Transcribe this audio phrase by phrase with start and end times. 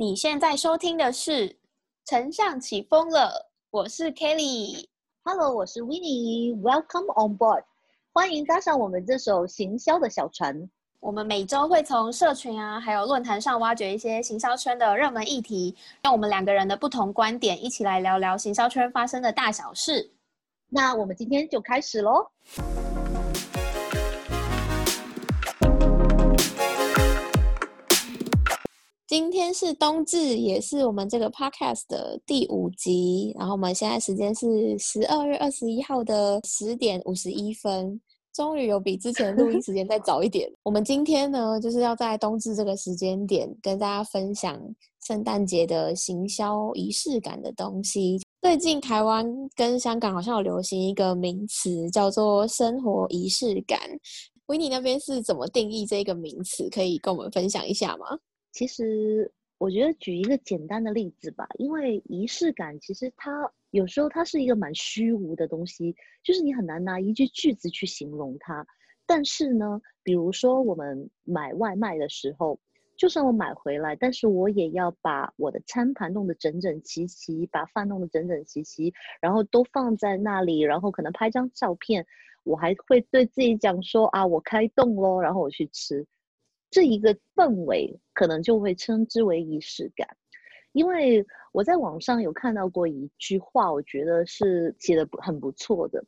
[0.00, 1.48] 你现在收听的是
[2.04, 3.30] 《丞相起风了》，
[3.72, 4.86] 我是 Kelly。
[5.24, 7.64] Hello，我是 w i n n i e Welcome on board，
[8.12, 10.70] 欢迎搭上我们这艘行销的小船。
[11.00, 15.74] 我们每周会从社群啊，还有论坛上挖掘一些行销圈的热门议题，
[16.04, 20.12] 用我们两个人的不同观点，一起来聊聊行销圈发生的大小事。
[20.68, 22.24] 那我们今天就开始喽。
[29.08, 33.34] 今天是冬至，也是我们这个 podcast 的第五集。
[33.38, 37.98] 然后我们现在时间是十二月二十一号的十点五十一分，
[38.34, 40.46] 终于有比之前录音时间再早一点。
[40.62, 44.60] 我们今天呢，就是要在冬至这个时间点跟大家分享
[45.06, 48.20] 圣诞节的行销仪式感的东西。
[48.42, 53.80] 最近台湾跟香港好像有流行一个名词，叫做生活仪式感。
[54.48, 56.68] 维尼那边是怎么定义这个名词？
[56.68, 58.18] 可以跟我们分享一下吗？
[58.52, 68.66] 其实我觉得举一个简单的例子吧，因为仪式感其实它有时候它是一个蛮虚无的东西，就是你很难拿一句句子去形容它。
[69.06, 72.58] 但是呢，比如说我们买外卖的时候，
[72.96, 82.06] 就算我买回来，但是我也要把我的餐盘弄得整整齐齐，把饭弄得整整齐齐，然后都放在那里，然后可能拍张照片，
[82.44, 86.06] 我还会对自己讲说啊，我开动喽，然后我去吃。
[86.70, 90.06] 这一个氛围可能就会称之为仪式感，
[90.72, 96.04] 因为我在网上有看到过一句话，我觉得是写的很不错的。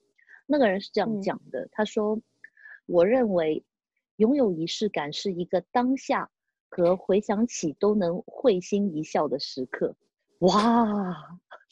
[0.47, 2.21] 那个人是这样讲的，他说
[2.85, 3.65] ：“我认为
[4.17, 6.29] 拥有仪式感是一个当下
[6.69, 9.97] 和回想起都能会心一笑的时刻。”
[10.41, 11.15] 哇，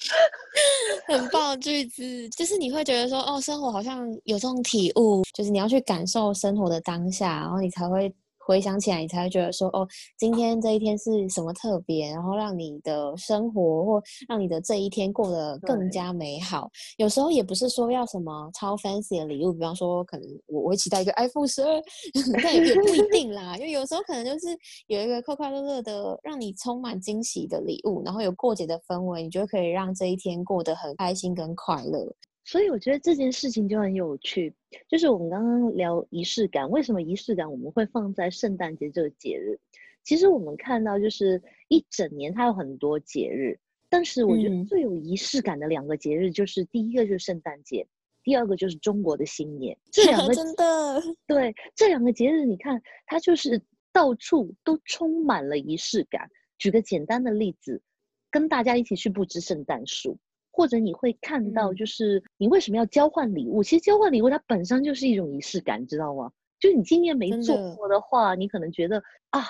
[1.07, 8.15] 很棒的句子，就是你会觉得说，哦，生活好像有这种体悟，就是你要去感受生活的当下，然后你才会。
[8.49, 16.71] 回想起来，你才会觉得说，哦，今天这一天是什么特别，然后让你的生活或让你的这一天过得更加美好。
[16.97, 21.83] 有时候也不是说要什么超 fancy 的礼物，比方说，可能我我会期待一个 iPhone 十二，
[22.43, 23.55] 但也不一定啦。
[23.59, 24.47] 因为有时候可能就是
[24.87, 32.11] 有一个快快乐乐的，让你充满惊喜的礼物，然后有过节的氛围，你就可以让这一天过得很开心跟快乐。
[32.49, 34.55] 所以我觉得这件事情就很有趣，
[34.89, 39.61] 就是我们刚刚聊仪式感，为什么仪式感我们会放在圣诞节这个节日？
[40.03, 43.59] 其实我们看到就是一整年它有很多节日，
[43.91, 47.87] 但是我觉得最有仪式感的两个节日就是第一个就是圣诞节，
[48.25, 49.77] 第二个就是中国的新年。
[49.93, 53.61] 这两个 真的对这两个节日，你看它就是
[53.93, 56.31] 到处都充满了仪式感。
[56.57, 57.83] 举个简单的例子，
[58.31, 60.19] 跟大家一起去布置圣诞树。
[60.59, 63.63] 或者你会看到，就是你为什么要交换礼物？
[63.63, 66.33] 其实交换礼物它本身就是一种仪式感，知道吗？
[66.59, 69.45] 就是你今年没做过的话，你可能觉得啊，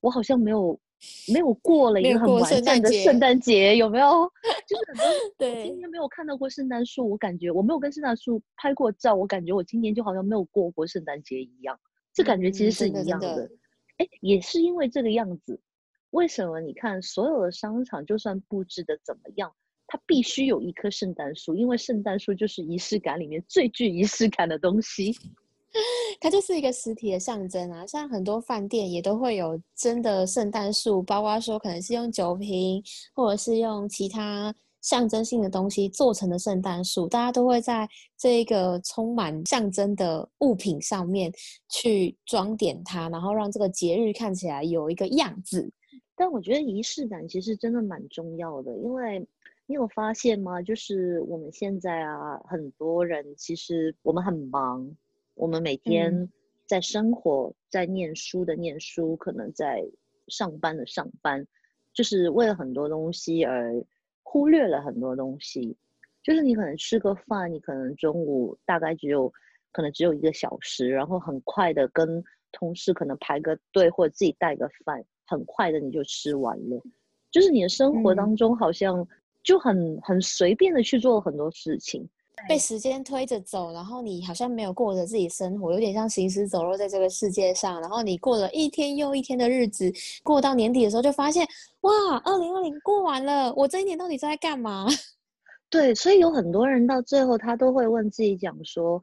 [0.00, 0.80] 我好像没有
[1.30, 4.26] 没有过了一个很完善的圣诞节，有没有？
[4.66, 5.04] 就是很多
[5.36, 11.78] 对，今年没有看到过圣诞树，我感觉我没有跟圣诞树拍过照，我感觉我今年就好像没有过过圣诞节一样。
[12.14, 13.46] 这感觉其实是一样的。
[13.98, 15.60] 哎，也是因为这个样子，
[16.12, 19.52] 为什么你看所有的商场，就算布置的怎么样？
[19.88, 25.14] 它必须有一棵圣诞树，因为圣诞树就是仪式感里面最具仪式感的东西。
[26.20, 32.82] 它就是一个实体的象征啊，像很多饭店也都会有真的圣诞树，包括说可能是用酒瓶
[33.14, 37.86] 或者是用其他象征性的东西做成的圣诞树，大家都会在
[38.16, 41.30] 这个充满象征的物品上面
[41.68, 45.70] 去装点它，然后让这个节日看起来有一个样子。
[46.16, 49.24] 但我觉得仪式感其实真的蛮重要的，因为。
[49.68, 50.62] 你有发现吗？
[50.62, 54.96] 就是我们现在啊，很多人其实我们很忙，
[55.34, 56.30] 我们每天
[56.66, 59.84] 在生活、在念书的念书，可能在
[60.28, 61.44] 上班的上班，
[61.92, 63.84] 就是为了很多东西而
[64.22, 65.76] 忽略了很多东西。
[66.22, 69.32] 就是你可能吃个饭，你可能中午大概只有
[69.72, 72.22] 可能只有一个小时，然后很快的跟
[72.52, 76.80] 同事可能排个队，或者自己带个饭，很快的你就吃完了。
[77.32, 79.04] 就是你的生活当中好像。
[79.46, 82.06] 就很很随便的去做很多事情，
[82.48, 87.80] 被时间推着走，然后你好像没有过着自己生活，有点像行尸走肉在这个世界上。
[87.80, 89.90] 然后你过了一天又一天的日子，
[90.24, 91.46] 过到年底的时候就发现，
[91.82, 91.92] 哇，
[92.24, 94.86] 二零二零过完了，我这一年到底在干嘛？
[95.70, 99.00] 对，所以有很多人到最后他都会问自己讲说，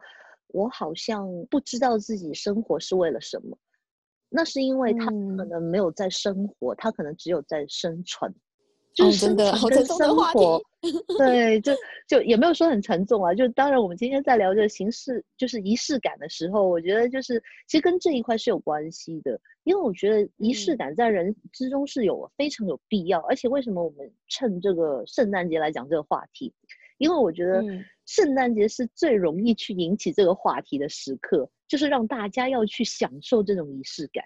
[0.48, 3.58] 我好像不知道自己生活是为了什么。
[4.30, 8.34] 那是因为他可能没有在生活，他可能只有在生存。
[8.94, 10.40] 就是真的好沉重的话题。
[11.18, 11.74] 对，就
[12.08, 13.34] 就也没有说很沉重啊。
[13.34, 19.40] 就当然，我们今天在聊这个形式，就是仪式感的时候，我觉得就是其实跟这一块是有关系的。
[19.64, 23.20] 因为我觉得仪式感在人之中是有非常有必要。
[23.22, 26.54] 而且为什么我们趁这个圣诞节来讲这个话题？
[26.98, 27.64] 因为我觉得
[28.06, 34.24] 圣诞节是最容易去引起这个话题的时刻，就是让大家要去享受这种仪式感。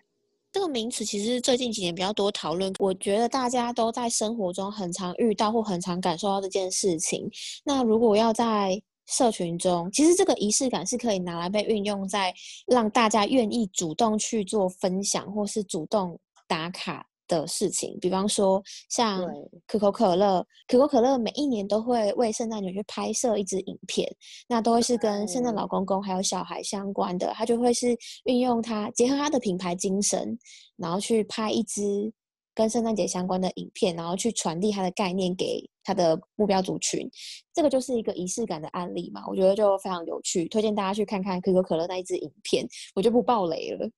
[0.57, 7.29] 这个名词其实最近几年比较多讨论，我觉得大家都在生活中很常遇到或很常感受到这件事情。
[7.63, 12.33] 那如果要在社群中，其实这个仪式感是可以拿来被运用在
[12.65, 17.05] 让大家愿意主动去做分享或是主动打卡。
[17.27, 19.23] 的事情，比方说像
[19.67, 24.07] 可口可乐，可口可乐每一年都会为圣诞节去拍摄一支影片，
[24.47, 27.95] 那都会是跟圣诞老公公还有小孩相关的，他就会是
[28.25, 30.37] 运用它结合他的品牌精神，
[30.77, 32.11] 然后去拍一支
[32.55, 37.07] 跟圣诞节相关的影片，然后去传递他的概念给他的目标族群，
[37.53, 43.89] 这个就是一个仪式感的案例嘛，我觉得就非常有趣，推荐大家去看看可口可乐那一支影片，我就不爆雷了。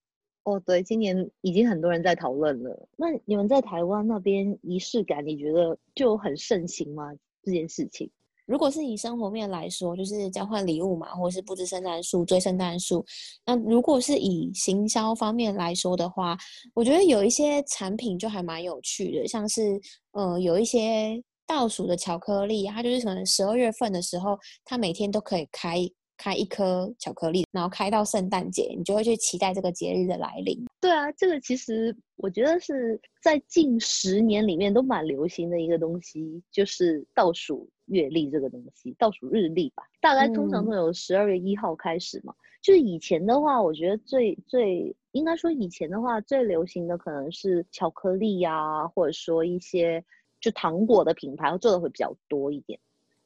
[0.44, 2.88] 哦，对，今年已经很多人在讨论了。
[2.95, 7.12] 那你们在台湾那边仪式感，你觉得就很盛行吗？
[7.44, 8.09] 这件事情，
[8.45, 13.06] 如果是以生活面来说，就是交换礼物嘛，或是布置圣诞树、追圣诞树。
[13.45, 16.38] 那如果是以行销方面来说的话，
[16.74, 19.80] 我觉得有一些产品就还蛮有趣的，像是
[20.12, 25.89] 呃，有一些倒数的巧克力，它就是可能十二月份的时候，它每天都可以开。
[26.19, 30.66] 开一颗巧克力，然后开到圣诞节，你就会去期待这个节日的来临。
[30.81, 39.83] 对啊，这个其实我觉得是在近十年里面都蛮流行的一个东西，就是倒数月历这个东西，倒数日历吧。
[40.01, 42.36] 大概通常都有十二月一号开始嘛。
[42.62, 50.04] 就是以前的话，我觉得最最应该说以前的话最流行的可能是巧克力呀，或者说一些
[50.42, 52.77] 就糖果的品牌做的会比较多一点。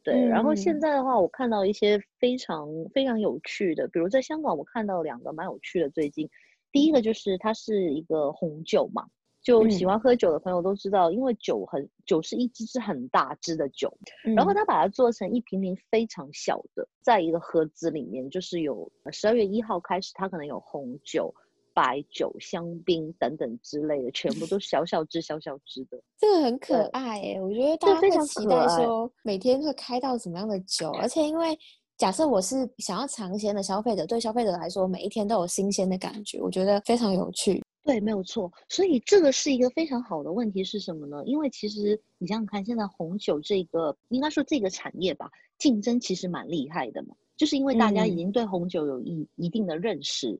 [0.03, 5.89] 对，然后现在的话，我看到一些非常非常有趣的，比如在香港，我看到两个蛮有趣的。
[5.89, 6.29] 最近，
[6.71, 9.07] 第一个就是它是一个红酒嘛，
[9.41, 13.97] 就喜欢喝酒的朋友都知道，因为酒很酒是一支支很大支的酒，
[14.35, 21.33] 然后他把它做成一瓶瓶非常小的，在一个盒子里面，就是有十二月一号开始，它可能有红酒。
[21.73, 27.41] 白酒、香槟等等之类的，全部都小小只、小小只的，这个很可爱诶。
[27.41, 31.57] 我觉得大家非常期待说每天会开到什么样的酒，而且因为
[31.97, 37.63] 假设我是想要尝鲜的消费者，对消费者来说，每一天都有新鲜的感觉，我觉得非常有趣。
[37.83, 38.51] 对，没有错。
[38.69, 41.21] 所以这个是一个非常好的问题是什么呢？
[41.25, 50.39] 因为其实你想想看，现在红酒这个应该说这个产业吧，竞争其实蛮厉害的嘛，就是因为大家已经对红酒有一一定的认识。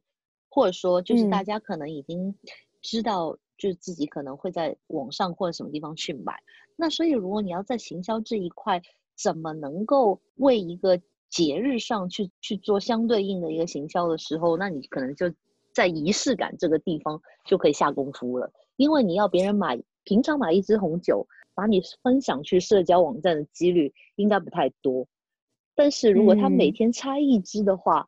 [0.54, 2.36] 或者说，就是大家可能已经
[2.84, 6.36] 知道，就是自己可能会在网上或者什么地方去买。
[6.76, 8.80] 那所以，如果你要在行销这一块，
[9.16, 15.34] 怎么能够为一个节日上去去做相对应的一个行销的时候，那你可能就
[15.74, 18.52] 在仪式感这个地方就可以下功夫了。
[18.76, 21.26] 因为你要别人买，平常买一支红酒，
[21.56, 25.08] 把你分享去社交网站的几率应该不太多。
[25.74, 28.08] 但是如果他每天拆一支的话，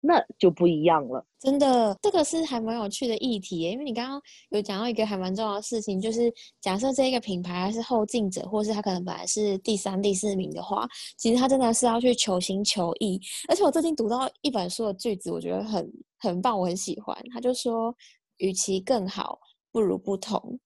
[0.00, 13.20] 那就不一样了，真的，这个是还蛮有趣的议题，因为你刚刚有讲到一个还蛮重要的事情，就是假设这一个品牌是后进者，或是他可能本来是第三、第四名的话，其实他真的是要去求新求异。
[13.48, 17.16] 而且我最近读到一本书的句子，我觉得很很棒，我很喜欢。
[17.32, 17.92] 他就说，
[18.36, 19.38] 与其更好，
[19.72, 20.60] 不如不同。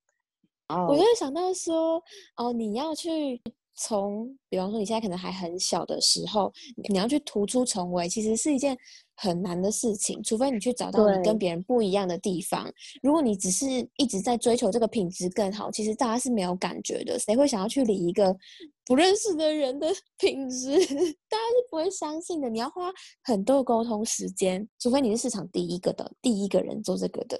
[0.68, 2.02] 我就会想到说，
[2.36, 3.40] 哦，你要去。
[3.82, 6.52] 从比方说你现在可能还很小的时候，
[6.88, 8.76] 你要去突出重围，其实是一件
[9.16, 10.22] 很难的事情。
[10.22, 12.70] 除非你去找到你跟别人不一样的地方。
[13.02, 17.18] 如果你只是一直在追求这个品质更好，其实大家是没有感觉的。
[17.18, 18.36] 谁会想要去理一个
[18.84, 20.70] 不认识的人的 品质？
[21.28, 22.48] 大家是不会相信的。
[22.48, 22.92] 你要花
[23.24, 27.38] 很多沟通时间，除非你是市场第一个的第一个人做这个的。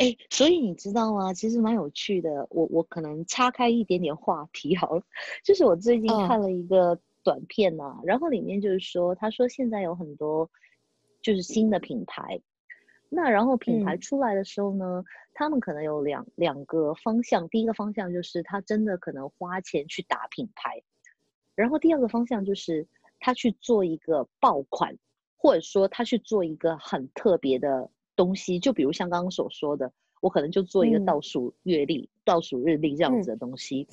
[0.00, 1.34] 哎，所以你知道吗？
[1.34, 2.46] 其实蛮有趣的。
[2.48, 5.02] 我我可能岔开一点点话题好了，
[5.44, 10.50] 就是我最近看了一个短片呐，然后里面就是说，他说现在有很多
[11.20, 12.40] 就是新的品牌，
[13.10, 15.04] 那然后品牌出来的时候呢，
[15.34, 20.82] 他们可能有两两个方向，第一个方向就是他真的可能花钱去打品牌，
[21.54, 22.88] 然后第二个方向就是
[23.18, 24.96] 他去做一个爆款，
[25.36, 27.90] 或者说他去做一个很特别的。
[28.20, 33.88] 东西就比如像刚刚所说的，我可能就做一个倒数月历、倒数日历这样子的东西，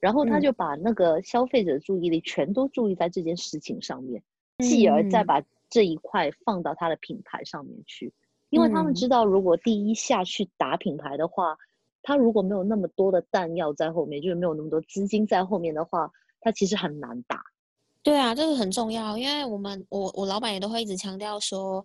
[0.00, 4.22] 然后他就把那个消费者注意力全都注意在这件事情上面，
[4.60, 8.14] 继而再把这一块放到他的品牌上面去，
[8.48, 11.54] 因为他们知道，如果第一下去打品牌的话，
[12.02, 17.42] 他如果没有那么多的弹药在后面，就是没有那么多资金在后面的话，他其实很难打。
[18.02, 21.84] 对啊，这个很重要，因为我们我我老板也都会一直强调说，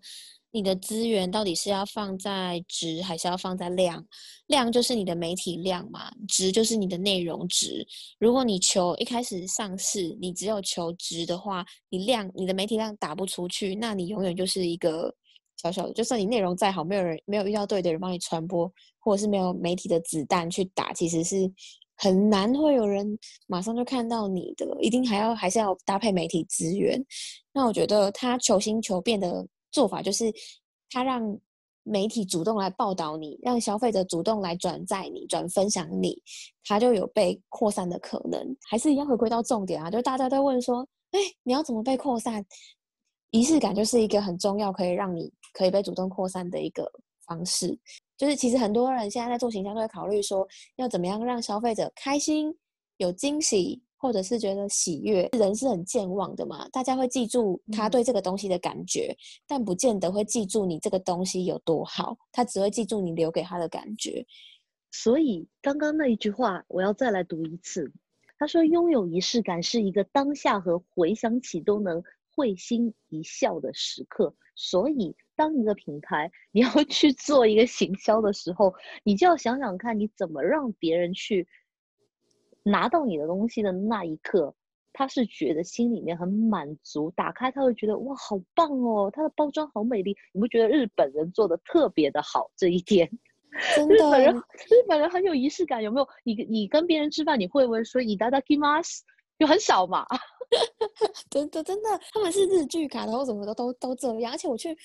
[0.55, 4.01] 你的资源到底是要放在值还是要放在量？
[4.47, 7.85] 量就是你的媒体量嘛，值就是你的内容值。
[8.19, 15.13] 如果你求一开始上市，你只有求值的话，你量你的媒体量打不出去，那你永远就是一个
[15.61, 21.51] 小小的，就算你内容再好，没有人没有遇到对的人帮你传播，或者是没有媒体的子弹去打，其实是。
[21.97, 27.01] 很难会有人马上就看到你的，一定还要还是要搭配媒体资源。
[27.53, 30.33] 那我觉得他求新求变的做法，就是
[30.89, 31.37] 他让
[31.83, 36.17] 媒体主动来报道你，让消费者主动来转载你、转分享你，
[36.63, 38.55] 他就有被扩散的可能。
[38.69, 42.43] 还是一样回归到重点啊，就大家都问说：“哎，你要怎么被扩散？”
[43.31, 46.89] 仪式感就是一个很重要，可以让你可以被主动扩散的一个
[47.27, 47.77] 方式。
[48.17, 52.55] 就是其实很多人现在在做形象，都会考虑说要怎么样让消费者开心、
[52.95, 55.27] 有惊喜，或者是觉得喜悦。
[55.33, 64.23] 人是很健忘的嘛，大家会记住他对这个东西的感觉，但不见得会记住你这个东西有多好，他只会记住你留给他的感觉。
[64.91, 67.91] 所以刚刚那一句话，我要再来读一次。
[68.37, 72.03] 他说：“拥有仪式感是一个当下和回想起都能
[72.35, 75.15] 会心一笑的时刻。”所以。
[75.37, 81.45] 当一个品牌，你要去做一个行销的时候，你就要想想看，你怎么让别人去
[82.67, 84.53] 拿到你的东西的那一刻，
[84.91, 90.17] 他是觉得心里面很满足，打开他会觉得哇，好棒哦，它的包装好美丽。
[90.33, 93.07] 你不觉得日本人做的特别的好这一点？
[93.87, 96.07] 日本人，日本人很有仪式感，有没有？
[96.23, 99.01] 你你跟别人吃饭，你会不会说以达达 kimas？
[99.37, 100.05] 就很少嘛。
[101.29, 104.75] 真的真的，他们是日剧卡，然后什么的都都这样，而且我去。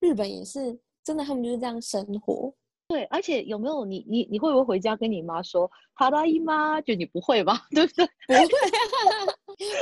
[0.00, 2.54] 日本也是真的，他们就是这样生活。
[2.90, 6.80] 对，而且有没有你你你会不会回家跟你妈说“好大姨妈”？
[6.82, 7.62] 就你不会吧？
[7.70, 8.06] 对不对？
[8.26, 8.48] 不会。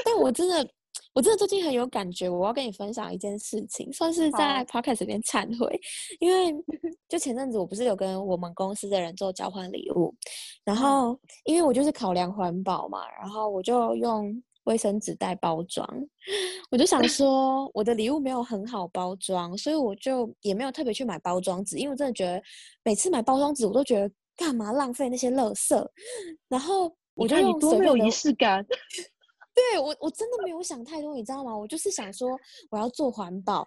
[0.04, 0.68] 但我真的，
[1.14, 2.28] 我真的最近很有感觉。
[2.28, 5.80] 我要跟你分享一件事情，算是在 podcast 里面忏悔。
[6.20, 6.54] 因为
[7.08, 10.14] 就前阵子，我不是有跟我们公司的人做交换礼物，
[10.62, 14.42] 然后因为我就是考量环保嘛，然后我就用。
[14.68, 15.88] 卫生纸袋包装，
[16.70, 22.42] 我就想说我的礼物没有很好包装，所以我就也没有特别去买包装纸，因为我真的觉得
[22.84, 25.88] 每次买包装纸我都觉得干嘛浪费那些垃圾，
[26.48, 28.62] 然后我就用多没有仪式感。
[29.72, 31.56] 对我我真的没有想太多，你知道吗？
[31.56, 32.38] 我就是想说
[32.70, 33.66] 我要做环保，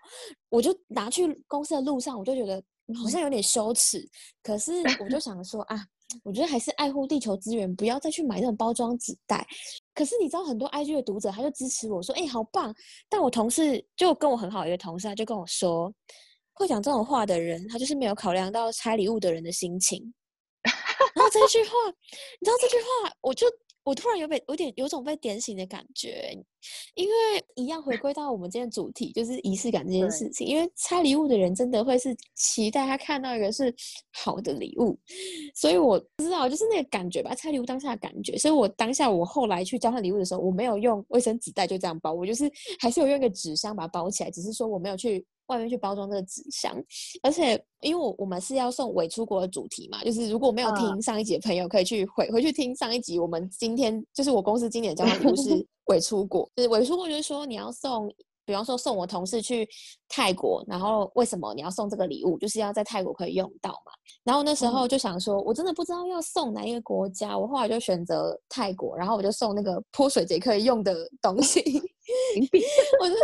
[0.50, 2.64] 我就拿去公司的路上，我就觉得
[3.04, 4.08] 好像有点羞耻，
[4.44, 5.84] 可是我就想说啊。
[6.24, 9.46] 我觉得还是爱护地球资源，不要再去买那种包装纸袋。
[9.94, 12.74] 可是你知道，很多 IG 的读者他就支持我说：“哎，好棒！”
[13.10, 15.94] 但我同事就跟我很好一个同事，他就跟我说
[16.54, 20.14] ：“会讲这种话的人，他就是没有考量到拆礼物的人的心情。
[21.16, 21.72] ”然后这句话，
[22.40, 23.48] 你知道这句话，我就。
[23.84, 26.38] 我突然有被有点有种被点醒的感觉，
[26.94, 27.14] 因为
[27.56, 30.46] 一样回归到我们今天主题，就是仪式感这件事情。
[30.46, 33.74] 因为拆礼物的人真的会是期待他看到一个是
[34.12, 34.98] 好的礼物，
[35.56, 38.38] 所以我不知道就是那个感觉吧，拆礼物当下的感觉。
[38.38, 45.26] 所以我当下我后来去交换礼物的时候，我没有用卫生纸袋就这样包，我就是还是有用一个纸箱把它包起来，只是说我没有去。
[45.52, 46.74] 外面去包装这个纸箱，
[47.22, 53.20] 而且因为我我们是要送伪出国的主题嘛，就是如果没有听上一集的朋友，可以去回回去听上一集。
[53.20, 58.10] 我们今天就是我公司今年的交换礼物是 伪出国，就是伪出国就是说你要送，
[58.46, 59.68] 比方说送我同事去
[60.08, 62.38] 泰国，然后为什么你要送这个礼物？
[62.40, 63.92] 就是要在泰国可以用到嘛。
[64.24, 71.60] 然后那时候就想说，我真的不知道要送哪一个国家，我后来就选择泰国，然后我就送那个泼水节可以用的东西，
[73.02, 73.16] 我就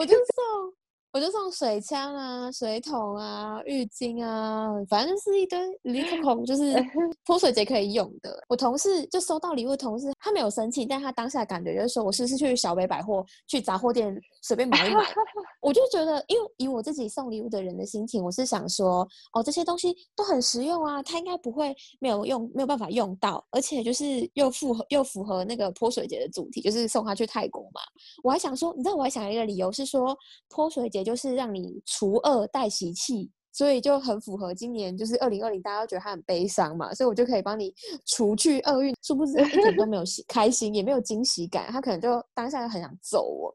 [0.00, 0.77] 我就送。
[1.10, 6.74] 我就送水枪啊、水桶啊、浴巾啊，反正是一堆礼物，就是
[7.24, 8.38] 泼水节可以用的。
[8.46, 15.02] 我同事就收到礼物，同事他没有生气，但他当下感觉就是说，我是不是去小北百货、去杂货店随便买一买？
[15.62, 27.80] 我就觉得，因为以我自己送礼物的人的心情，我是想说，哦，这些东西都很实用啊，他应该不会没有用，没有办法用到，而且就是又符合又符合那个泼水节的主题，就是送他去泰国嘛。
[28.22, 30.14] 我还想说，你知道，我还想一个理由是说，
[30.50, 30.97] 泼水节。
[31.02, 37.74] 就是让你除恶带喜气，所以就很符合今年就是二零二零，大家都觉得他很悲伤嘛，所以我就可以帮你
[38.06, 38.94] 除去厄运。
[39.02, 43.54] 殊不知一点都没有喜 开心，也没有惊喜感，他可能就当下就很想揍我。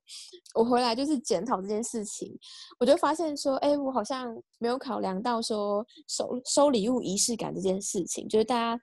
[0.55, 2.35] 我回来就是检讨这件事情，
[2.79, 8.81] 我就发现说，哎，我好像没有考量到说收收礼物仪式感这件事情，就是大家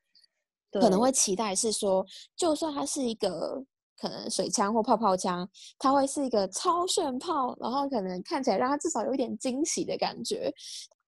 [0.81, 3.64] 可能会期待是说，就算它是一个。
[4.00, 5.47] 可能水枪或泡泡枪，
[5.78, 10.52] 它会是一个超炫炮，然后可能看起来让它至少有一点惊喜的感觉。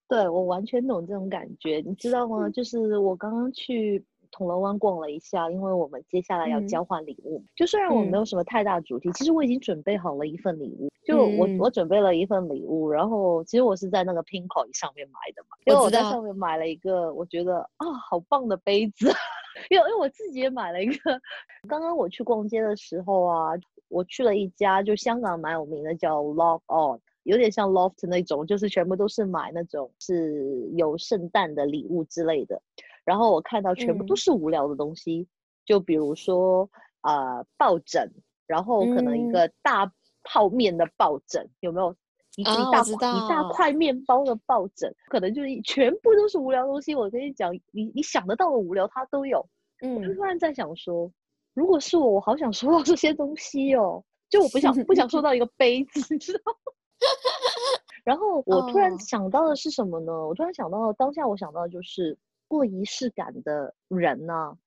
[0.08, 2.50] 对我完全懂这种感觉，你知道吗？
[2.50, 7.44] 就是我刚刚去铜锣湾逛了一下，因为我们接下来要嗯交换礼物。
[7.54, 10.90] 就虽然我没嗯有什么太大主题，其实我已经准备好了一份礼物。
[11.04, 19.06] 就我嗯我准备了一份礼物，然后其实我是在那个 Pinko 上面买的嘛，因为我在上面买了一个我觉得啊好棒的杯子，
[19.70, 21.20] 因为因为我自己也买了一个。
[21.68, 23.52] 刚刚我去逛街的时候啊，
[23.88, 26.98] 我去了一家就香港蛮有名的叫 Love On。
[27.24, 32.60] 有点像 loft 那种，就是全部都是买那种是有圣诞的礼物之类的。
[33.04, 35.26] 然后我看到全部都嗯是无聊的东西，
[35.64, 36.68] 就比如说
[37.02, 38.10] 呃抱枕，
[38.46, 39.90] 然后可能一嗯个大
[40.22, 41.94] 泡面的抱枕，有没有？
[42.36, 46.94] 一一大块一大块面包的抱枕，可能就是全部都是无聊东西。
[46.94, 49.46] 我跟你讲，你你想得到的无聊它都有。
[49.82, 51.12] 我就嗯，突然在想说，
[51.52, 54.02] 如果是我，我好想收到这些东西哦。
[54.30, 56.72] 就我不想不想收 到一个杯子，你知道吗？
[58.02, 60.26] 然后我突然哦想到的是什么呢？
[60.26, 62.16] 我突然想到当下我想到的就是
[62.52, 64.58] 过仪式感的人呢、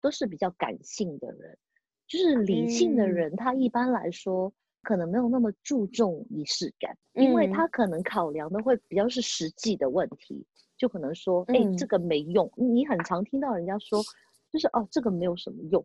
[0.00, 1.58] 都是比较感性的人，
[2.06, 3.08] 就是理性的嗯。
[3.08, 4.52] 人，他一般来说
[4.84, 7.48] 可能没有那么注重仪式感，因为嗯。
[7.48, 10.46] 他可能考量的会比较是实际的问题，
[10.76, 11.88] 就可能说，哎、这嗯。
[11.88, 12.48] 个没用。
[12.56, 14.06] 你很常听到人家说，
[14.52, 15.84] 就是哦，这个没有什么用。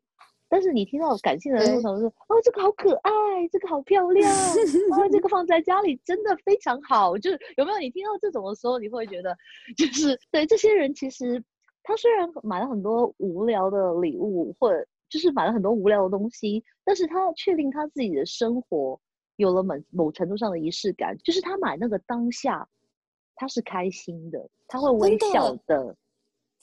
[0.50, 3.12] 但是你听到感性的人通对常说，哦，这个好可爱，
[3.52, 7.18] 这个好漂亮，哦，这个放在家里真的非常好。
[7.18, 9.36] 就是有没有你听到这种的时候，你会觉得，
[9.76, 11.44] 就是对这些人其实
[11.84, 19.00] 他虽然买了很多无聊的礼物，或者就是买了很多无聊的东西，但是他确定他自己的生活
[19.36, 22.68] 有了某某程度上的仪式感，就是他买那个当下
[23.36, 25.96] 他是开心的，他会微笑的。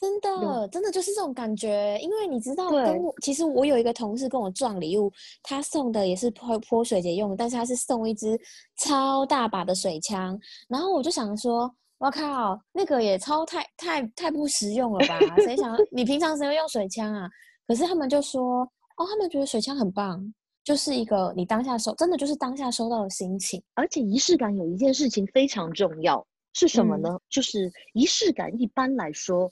[0.05, 5.11] 真的，真的就是这种感觉，因为你知道，跟我其实我有一个同事跟我撞礼物，
[5.43, 8.39] 他送的也是泼泼水节用的，但是他是送一支
[8.77, 15.19] 超大把的水枪，然后我就想说，我靠，那个也超太太太不实用了吧？
[15.45, 17.29] 谁想你平常谁会用水枪啊？
[17.67, 18.61] 可是他们就说，
[18.97, 20.23] 哦，他们觉得水枪很棒，
[20.63, 23.63] 就是一个你当下收，真的就是当下收到的心情。
[23.75, 27.19] 而且仪式感有一件事情非常重要，是什么嗯呢？
[27.31, 29.51] 就是仪式感一般来说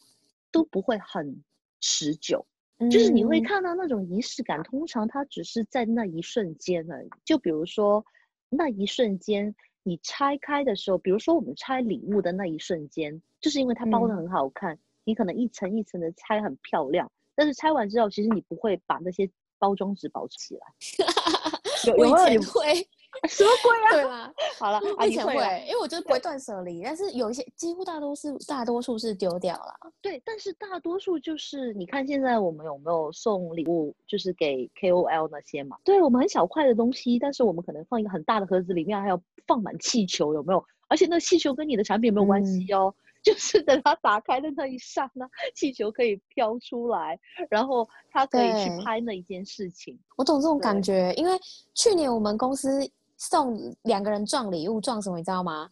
[0.52, 1.42] 都不会很
[1.80, 2.46] 持久，
[2.90, 7.08] 就是你会嗯看到那种仪式感，通常它只是在那一瞬间而已。
[7.24, 8.04] 就比如说
[8.48, 20.66] 那一瞬间你拆开的时候，比如说我们拆礼物的那一瞬间，就是因为它包的嗯很好看，你可能一层一层的拆很漂亮，但是拆完之后，其实你不会把那些包装纸保持起来。
[21.86, 22.86] 有有没有你会，
[23.28, 23.90] 什么鬼啊？
[23.92, 29.92] 对啦， 好了，啊我以前会啊，因为我觉得不会断舍离，但是有一些几乎大多是大多数是丢掉了。
[30.00, 35.76] 对，但是大多数就是你看现在我们有没有送礼物，就是给 KOL 那些嘛？
[35.84, 40.64] 对我们很小块的东西，但是我们可能放一个很大的盒子，里面还要放满气球，有没有？
[40.88, 42.94] 而且那气球跟你的产品没有关系哦，
[43.24, 49.98] 就是等它打开的那一刹那，气球可以飘出来，然后它可以去拍那一件事情。
[50.16, 51.32] 我懂这种感对觉，因为
[51.74, 52.86] 去年我们公司
[53.30, 55.68] 送两个人撞礼物，撞什么你知道吗？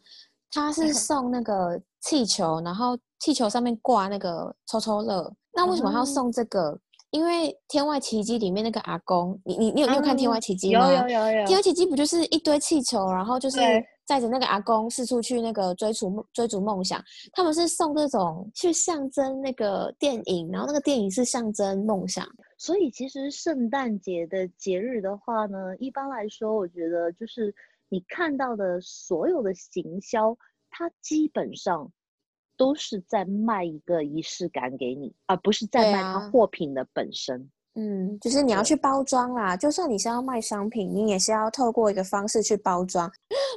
[0.52, 5.32] 他是送那个气球，然后气球上面挂那个抽抽乐。
[5.52, 6.78] 那为什么他要哦送这个？
[7.10, 10.92] 因为《天外奇迹》里面那个阿公，你你你有你有看《天啊外奇迹》有吗？
[10.92, 17.02] 有有有天外奇迹不就是一堆气球，然后就是对载着那个阿公四处去那个追逐梦追逐梦想。
[17.32, 22.24] 他们是送这种去象征那个电影，然后那个电影是象征梦想。
[22.60, 27.54] 所以其实圣诞节的节日的话呢，一般来说，我觉得就是
[27.88, 30.36] 你看到的所有的行销，
[30.68, 31.90] 它基本上
[32.58, 37.50] 都是在卖一个仪式感给你，而不是在对卖它啊货品的本身。
[37.76, 43.10] 嗯，就是你要去包装啦，就算你是要卖商品，你也是要透过一个方式去包装，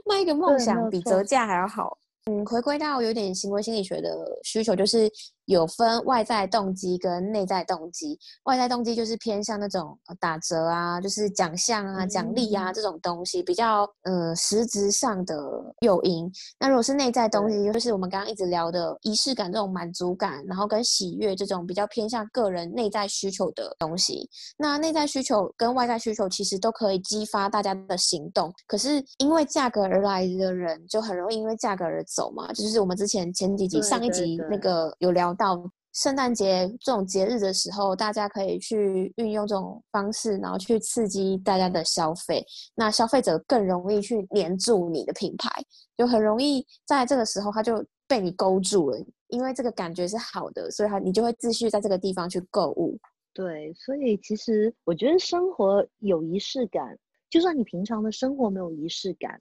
[0.05, 1.97] 卖一个梦想比折价还要好。
[2.31, 5.11] 嗯，回归到有点行为心理学的需求，就是
[5.45, 8.17] 有分外在动机跟内在动机。
[8.43, 15.35] 外在动机就是偏向那种呃打折啊，就是奖项啊、奖励啊嗯这种东西，比较呃实质上的
[15.81, 16.31] 诱因。
[16.59, 24.29] 那如果是内在东西，就是我们刚刚一直聊的仪式感这种满足感，然后跟喜悦这种比较偏向个人内在需求的东西。
[24.57, 32.51] 那内在需求跟外在需求其实都可以激发大家的行动，可是因为价格而来的人就很容易因为价格而走嘛。
[32.53, 35.71] 就是我们之前前几集、上一集那个有聊到。
[35.95, 42.43] 圣诞节这种节日的时候，大家可以去运用这种方式，然后去刺激大家的消费。
[42.73, 45.51] 那消费者更容易去黏住你的品牌，
[45.95, 52.97] 就很容易在这个时候他就被你勾住了，因为这个感觉是好的，所以他你就会继续在这个地方去购物。
[53.31, 56.97] 对，所以其实我觉得生活有仪式感，
[57.29, 59.39] 就算你平常的生活没有仪式感，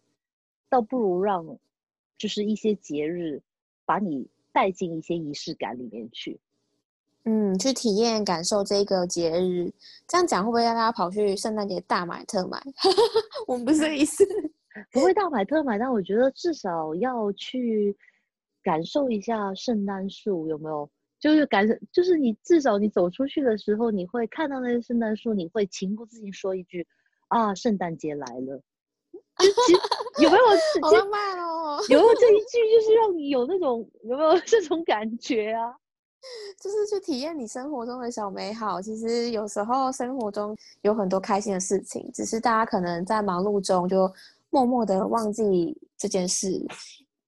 [0.68, 1.42] 倒不如让
[2.18, 3.40] 就是一些节日
[3.86, 6.38] 把你带进一些仪式感里面去。
[7.24, 9.72] 嗯，去体验感受这个节日，
[10.08, 12.60] 这样讲会不会让大家跑去圣诞节大买特买？
[13.46, 14.26] 我们不是这意思，
[14.90, 17.96] 不会大买特买，但我觉得至少要去
[18.60, 26.84] 感受一下圣诞树有没有，就是感受，就是你至少你走出去的时候，你会看到那些圣诞树，你会情不自禁说一句
[27.28, 28.60] 啊，圣诞节来了。
[30.22, 30.42] 有没有？
[30.82, 31.82] 好浪漫哦！
[31.88, 35.74] 有没有这一句就是让你有那种有没有这种感觉啊？
[36.62, 38.80] 就是去体验你生活中的小美好。
[38.80, 44.08] 其实有时候生活中有很多开心的事情，只是大家可能在忙碌中就
[44.50, 46.64] 默默的忘记这件事。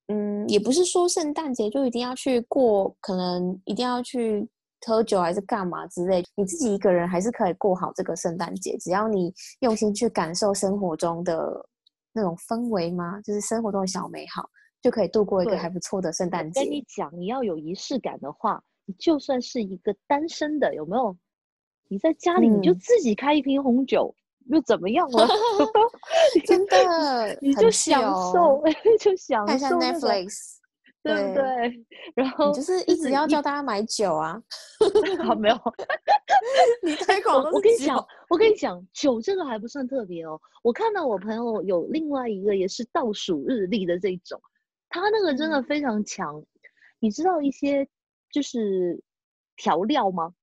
[0.07, 4.47] 嗯，也不是说圣诞节就一定要去过，可能一定要去
[4.85, 6.23] 喝酒还是干嘛之类。
[6.35, 11.65] 你自己一个人还是可以过好这个圣诞节，只要你用心去感受生活中的
[12.15, 13.21] 那种氛围吗？
[13.21, 14.49] 就是生活中的小美好，
[14.81, 16.61] 就可以度过一个还不错的圣诞节。
[16.61, 18.63] 跟你讲，你要有仪式感的话。
[18.87, 21.17] 你就算是一个单身的，有没有？
[21.87, 25.27] 你在家里你就自己开一瓶红酒，又怎么样了？
[26.45, 27.99] 真的，你就享
[28.31, 28.61] 受，
[29.01, 30.57] 就享受 Netflix，
[31.13, 31.85] 对不对？
[32.15, 34.41] 然后就是一直要叫大家买酒啊。
[35.25, 35.55] 好，没有。
[36.83, 40.39] 你推广我跟你讲，我跟你讲，酒这个还不算特别哦。
[40.63, 44.41] 我看到我朋友有另外一个也是倒数日历的这种，
[44.89, 46.43] 他那个真的非常强。
[46.99, 47.87] 你知道一些。
[48.31, 49.01] 就是
[49.55, 50.33] 调料吗？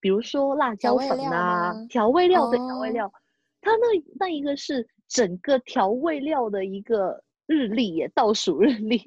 [0.00, 3.12] 比如说辣椒粉啊，调味料的调味料，
[3.60, 3.86] 它那
[4.18, 8.98] 那一个是整个调味料的一个日历耶，倒数日历，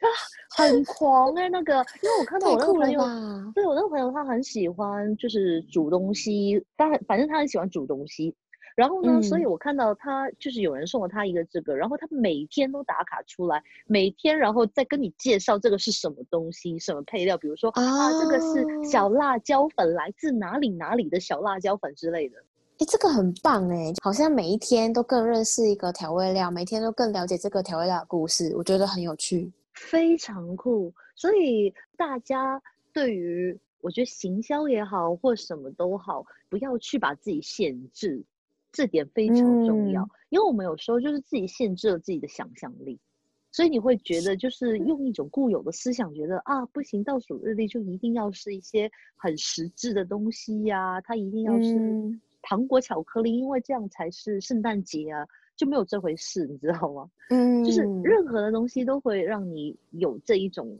[0.00, 0.08] 他
[0.64, 3.00] 很狂哎，那个，因为我看到我那个朋友，
[3.54, 8.34] 对我那个朋友他很喜欢就是煮东西，他反正他很喜欢煮东西。
[8.76, 9.22] 然后呢？
[9.22, 22.36] 所以我看到他就是有人送了他一个这个，然后他每天都打卡出来，每天然后再跟你介绍这个是什么东西、什么配料，比如说啊，这个是小辣椒粉，来自哪里哪里的小辣椒粉之类的。
[22.78, 30.92] 哎，这个很棒哎，好像每一天都更认识一个调味料，每天都更了解这个调味料的故事，我觉得很有趣，非常酷。
[31.14, 32.60] 所以大家
[32.92, 38.22] 对于我觉得行销也好，或什么都好，不要去把自己限制。
[38.72, 42.98] 这点非常重要，因为我们有时候就是自己限制了自己的想象力，
[43.50, 57.10] 所以你会觉得就是用一种固有的思想，觉得啊不行，倒数日历就一定要是一些很实质的东西呀，它一定要是糖果巧克力，因为这样才是圣诞节啊，就没有这回事，你知道吗？
[57.30, 60.78] 嗯，就是任何的东西都会让你有这一种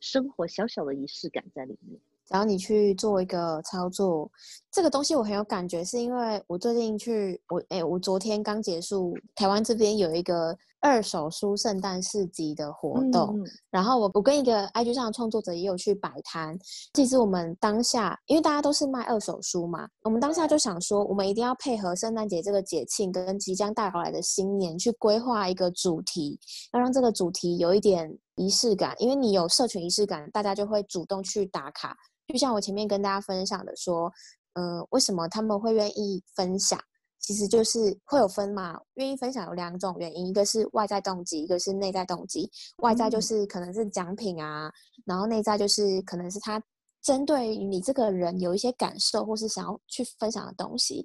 [0.00, 1.96] 生活小小的仪式感在里面。
[2.26, 4.28] 只要你去做一个操作，
[4.72, 13.36] 这个东西我很有感觉，是因为我最近去我哎，我昨天刚结束台湾这边有一个二手书圣诞市集的活动，
[13.70, 16.56] 然后我我跟一个 IG 上的创作者也有去摆摊。
[16.94, 26.38] 其实我们当下，因为大家都是卖二手书嘛，我们当下就想说，我们一定要配合圣诞节这个节庆跟即将到来的新年去规划一个主题，
[26.72, 31.96] 要让这个主题有一点仪式感，因为你有社群仪式感，大家就会主动去打卡。
[32.28, 34.08] 就像我前面跟大家分享的说，
[34.54, 36.78] 嗯，为什么他们会愿意分享？
[37.26, 38.80] 其实就是会有分嘛。
[38.94, 42.48] 愿意分享有两种原因，一个是外在动机，一个是内在动机。
[42.76, 44.70] 外在就是可能是奖品啊，
[45.04, 46.62] 然后内在就是可能是他
[47.02, 51.04] 针对于你这个人有一些感受，或是想要去分享的东西。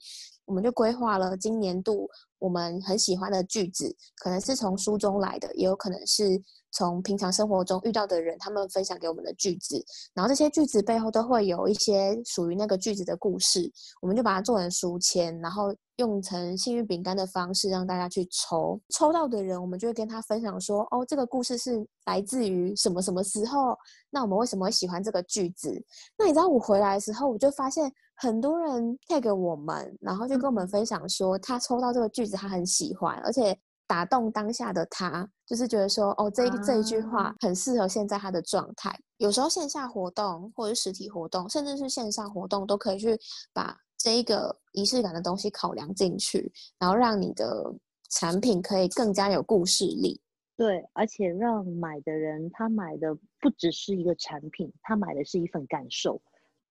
[0.51, 6.43] 我们就规划了今年度我们很喜欢的句子，可能是从书中来的，也有可能是。
[6.73, 9.75] 从平常生活中遇到的人，他们分享给我们的句子，
[10.13, 13.69] 然后这些句子背后都会有一些属于那个句子的故事，
[14.01, 23.77] 我们就把它做成书签，然后用成幸运饼干的方式让大家去抽，抽到的人，我们就会跟他分享说，哦，这个故事是来自于什么什么时候？
[24.09, 25.69] 那我们为什么会喜欢这个句子？
[26.17, 33.57] 那你知道我回来的时候，我就发现很多人 tag 我们，然后就跟我们分享说，他抽到这个句子，他很喜欢，而且。
[33.87, 38.89] 打动当下的他，就是觉得说，哦，这这一句话很适合现在他的状态。
[39.17, 43.19] 有时候线下活动或者实体活动，甚至是线上活动，都可以去
[43.51, 47.75] 把这一个仪式感的东西考量进去，然后让你的
[48.11, 50.21] 产品可以更加有故事力。
[50.55, 56.21] 对，而且让买的人他买的不只是一个产品，他买的是一份感受，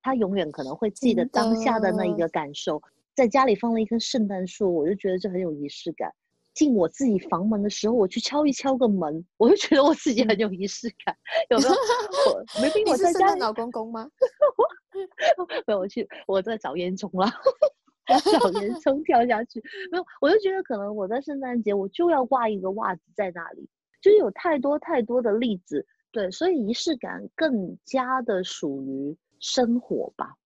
[0.03, 2.81] 他永远可能会记得当下的那一个感受。
[3.15, 6.11] 在家里放了一棵圣诞树，我就觉得这很有仪式感。
[6.53, 11.17] 进我自己房门的时候，我去敲一敲个门，我就觉得我自己很有仪式感，
[11.49, 11.71] 有没有？
[12.61, 14.09] 没病， 我在家老公公吗？
[15.67, 17.31] 没有，我去，我在找烟囱了，
[18.07, 19.63] 找烟囱跳下去。
[19.93, 23.69] 没有，我就觉得可能我在圣诞节我就要挂一个袜子在那里，
[24.03, 30.37] 就是有太多太多的例子对，所以仪式感更加的属于生活吧。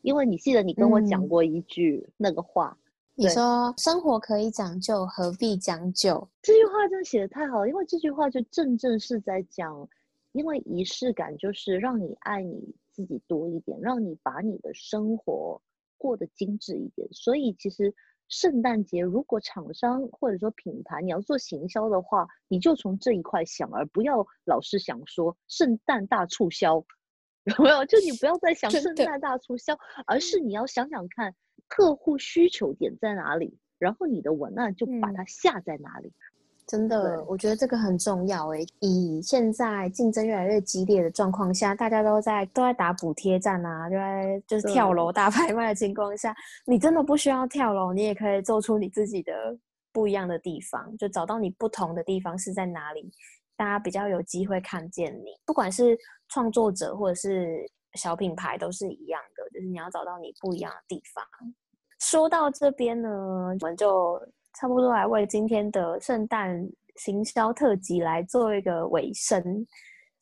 [0.00, 2.76] 因为你记得你跟我讲过一句那个话，
[3.14, 6.28] 你说生活可以讲究，何必将就？
[6.42, 9.88] 这句话真的写的太好了，因为这句话就正正是在讲，
[10.32, 15.62] 因为仪式感就是让你爱你自己多一点，让你把你的生活
[15.96, 17.06] 过得精致一点。
[17.12, 17.94] 所以其实
[18.26, 26.84] 圣诞节如果厂商或者说品牌你要做行销的话，你就从这一块想，而不要老是想说圣诞大促销。
[27.58, 27.84] 有没有？
[27.86, 29.76] 就你不要再想圣诞大促销，
[30.06, 31.34] 而是你要想想看
[31.68, 36.12] 客户需求点在哪里，然后你的文案就把它下在哪里。
[36.64, 38.64] 真的，我觉得这个很重要诶。
[38.78, 49.32] 以现在竞争越来越激烈的状况下，大家都在都在打补贴战啊，就在就是跳楼大拍卖的情况下，你真的不需要跳楼，你也可以做出你自己的
[49.92, 53.10] 不一样的地方，就找到你不同的地方是在哪里。
[53.54, 55.98] 大家比较有机会看见你，不管是
[56.32, 61.24] 创作者或者是小品牌，都是一样的，就是你要找到你不一样的地方。
[62.00, 64.18] 说到这边呢，我们就
[64.54, 66.66] 差不多来为今天的圣诞
[66.96, 69.66] 行销特辑来做一个尾声。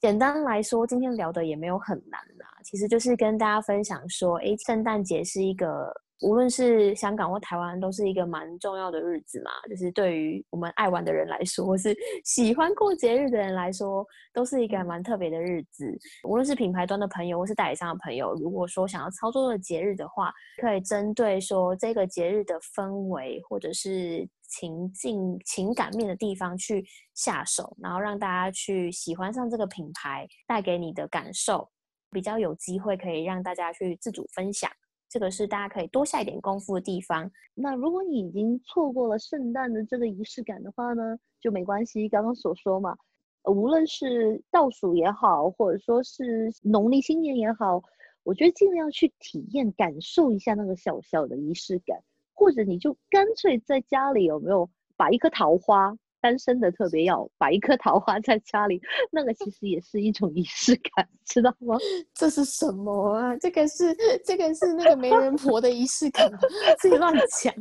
[0.00, 5.92] 简单来说，今天聊的也没有很难啦，其实就是跟大家分享说，哎，圣诞节是一个。
[6.20, 9.50] 无论是香港或台湾，都是一个蛮重要的日子嘛。
[9.68, 15.98] 就是对于我们爱玩的人来说，或是 喜欢过节日的人来说，都是一个蛮特别的日子。
[16.28, 31.70] 无论是品牌端的朋友，或是代理商的朋友，如果说想要操作的节日的话，可以针对说这个节日的氛围或者是情境、情感面的地方去下手，然后让大家去喜欢上这个品牌带给你的感受，
[32.10, 34.70] 比较有机会可以让大家去自主分享。
[35.10, 37.28] 这个是大家可以多下一点功夫的地方。
[37.52, 42.08] 那如果你已经错过了圣诞的这个仪式感的话呢，就没关系。
[42.08, 42.96] 刚刚所说嘛，
[43.44, 47.82] 无论是倒数也好，或者说是农历新年也好，
[48.22, 52.00] 我觉得尽量去体验、感受一下那个小小的仪式感，
[52.32, 55.98] 或者你就干脆在家里有没有把一颗桃花。
[56.20, 58.80] 单身的特别要摆一颗桃花在家里，
[59.10, 61.76] 那个其实也是一种仪式感，知道吗？
[62.14, 63.36] 这是什么啊？
[63.38, 66.38] 这个是这个是那个媒人婆的仪式感吗？
[66.78, 67.54] 自己乱讲，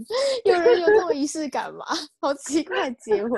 [0.46, 1.86] 有人有这种仪式感吗？
[2.20, 3.32] 好奇怪，结婚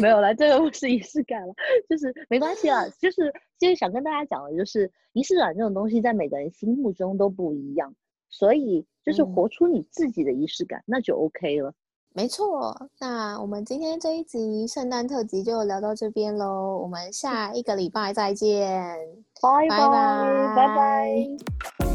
[0.00, 1.54] 没有了，这个不是仪式感了，
[1.88, 7.94] 就是没关系啦，就是就是想跟大家讲的，就是仪式感这种东西在每个人心目中都不一样，
[8.30, 11.74] 所以就是活出你自己的仪式感，那就 OK 了。
[12.16, 18.96] 没错，那我们今天这一集圣诞特辑就聊到这边喽，我们下一个礼拜再见，
[19.42, 19.88] 拜拜
[20.54, 21.93] 拜拜。